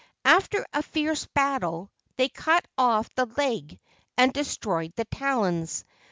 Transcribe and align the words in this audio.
After 0.25 0.65
a 0.73 0.81
fierce 0.81 1.27
battle 1.27 1.91
they 2.15 2.27
cut 2.27 2.65
off 2.75 3.13
the 3.13 3.27
leg 3.37 3.79
and 4.17 4.33
destroyed 4.33 4.93
the 4.95 5.05
talons. 5.05 5.85